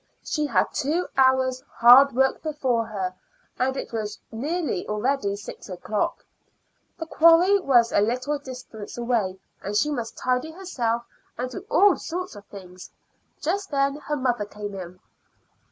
[0.23, 3.13] She had two hours' hard work before her,
[3.59, 6.25] and it was already nearly six o'clock.
[6.97, 11.03] The quarry was a little distance away, and she must tidy herself
[11.37, 12.89] and do all sorts of things.
[13.41, 14.99] Just then her mother came in.